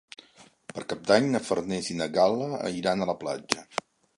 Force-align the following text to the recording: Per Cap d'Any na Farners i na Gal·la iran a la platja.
Per 0.77 0.85
Cap 0.93 1.03
d'Any 1.11 1.27
na 1.35 1.41
Farners 1.49 1.91
i 1.91 1.99
na 2.01 2.09
Gal·la 2.17 2.49
iran 2.81 3.05
a 3.05 3.09
la 3.11 3.17
platja. 3.25 3.69